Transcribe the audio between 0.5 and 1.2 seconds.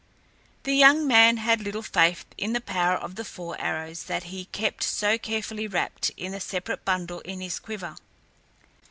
The young